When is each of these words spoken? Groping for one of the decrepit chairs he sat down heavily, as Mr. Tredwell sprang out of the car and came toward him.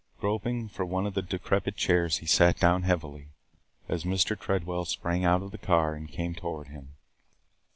Groping 0.19 0.67
for 0.67 0.83
one 0.83 1.05
of 1.05 1.13
the 1.13 1.21
decrepit 1.21 1.75
chairs 1.75 2.17
he 2.17 2.25
sat 2.25 2.57
down 2.57 2.81
heavily, 2.81 3.27
as 3.87 4.03
Mr. 4.03 4.35
Tredwell 4.35 4.85
sprang 4.85 5.23
out 5.25 5.43
of 5.43 5.51
the 5.51 5.59
car 5.59 5.93
and 5.93 6.09
came 6.11 6.33
toward 6.33 6.69
him. 6.69 6.95